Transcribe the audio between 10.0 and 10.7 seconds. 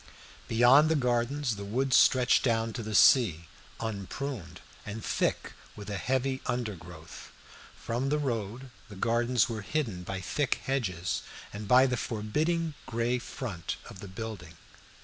by thick